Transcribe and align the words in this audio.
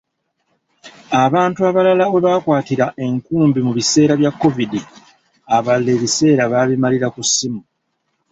Abantu 1.23 1.59
abalala 1.69 2.03
we 2.11 2.19
baakwatira 2.25 2.85
enkumbi 3.05 3.59
mu 3.67 3.71
biseera 3.77 4.13
bya 4.21 4.31
Kovidi, 4.39 4.81
abalala 5.55 5.89
ebiseera 5.97 6.43
baabimalira 6.51 7.07
ku 7.13 7.19
masimu. 7.25 7.61